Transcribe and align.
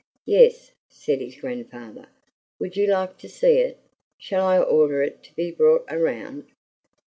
"Yes," 0.25 0.71
said 0.89 1.21
his 1.21 1.35
grandfather. 1.35 2.07
"Would 2.59 2.75
you 2.75 2.87
like 2.87 3.19
to 3.19 3.29
see 3.29 3.59
it? 3.59 3.77
Shall 4.17 4.43
I 4.47 4.57
order 4.59 5.03
it 5.03 5.21
to 5.25 5.35
be 5.35 5.51
brought 5.51 5.85
around?" 5.91 6.47